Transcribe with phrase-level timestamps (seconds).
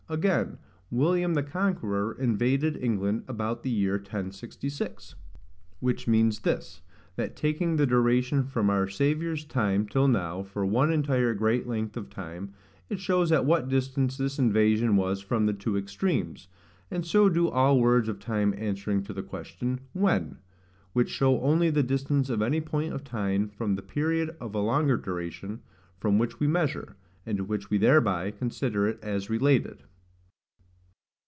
[0.09, 0.57] Again,
[0.89, 5.15] William the Conqueror invaded England about the year 1066;
[5.79, 6.81] which means this,
[7.15, 11.95] That, taking the duration from our Saviour's time till now for one entire great length
[11.95, 12.53] of time,
[12.89, 16.49] it shows at what distance this invasion was from the two extremes;
[16.91, 20.39] and so do all words of time answering to the question, WHEN,
[20.91, 24.59] which show only the distance of any point of time from the period of a
[24.59, 25.61] longer duration,
[25.97, 29.83] from which we measure, and to which we thereby consider it as related.